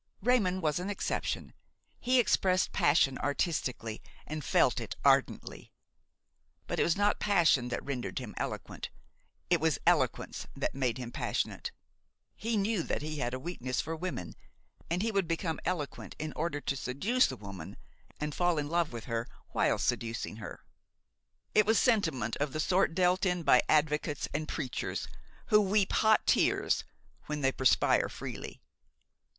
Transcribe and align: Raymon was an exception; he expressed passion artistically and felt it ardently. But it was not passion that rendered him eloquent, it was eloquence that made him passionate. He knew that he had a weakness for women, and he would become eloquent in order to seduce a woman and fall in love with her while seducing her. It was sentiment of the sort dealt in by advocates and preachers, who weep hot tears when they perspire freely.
Raymon 0.23 0.61
was 0.61 0.79
an 0.79 0.89
exception; 0.89 1.53
he 1.99 2.19
expressed 2.19 2.71
passion 2.71 3.19
artistically 3.19 4.01
and 4.25 4.43
felt 4.43 4.81
it 4.81 4.95
ardently. 5.05 5.71
But 6.65 6.79
it 6.79 6.83
was 6.83 6.95
not 6.97 7.19
passion 7.19 7.67
that 7.69 7.85
rendered 7.85 8.17
him 8.17 8.33
eloquent, 8.37 8.89
it 9.51 9.61
was 9.61 9.77
eloquence 9.85 10.47
that 10.55 10.73
made 10.73 10.97
him 10.97 11.11
passionate. 11.11 11.71
He 12.35 12.57
knew 12.57 12.81
that 12.81 13.03
he 13.03 13.17
had 13.19 13.35
a 13.35 13.39
weakness 13.39 13.79
for 13.79 13.95
women, 13.95 14.33
and 14.89 15.03
he 15.03 15.11
would 15.11 15.27
become 15.27 15.59
eloquent 15.65 16.15
in 16.17 16.33
order 16.33 16.59
to 16.61 16.75
seduce 16.75 17.29
a 17.31 17.37
woman 17.37 17.77
and 18.19 18.33
fall 18.33 18.57
in 18.57 18.69
love 18.69 18.91
with 18.91 19.03
her 19.03 19.27
while 19.49 19.77
seducing 19.77 20.37
her. 20.37 20.65
It 21.53 21.67
was 21.67 21.77
sentiment 21.77 22.35
of 22.37 22.53
the 22.53 22.59
sort 22.59 22.95
dealt 22.95 23.23
in 23.23 23.43
by 23.43 23.61
advocates 23.69 24.27
and 24.33 24.47
preachers, 24.47 25.07
who 25.49 25.61
weep 25.61 25.93
hot 25.93 26.25
tears 26.25 26.85
when 27.27 27.41
they 27.41 27.51
perspire 27.51 28.09
freely. 28.09 28.63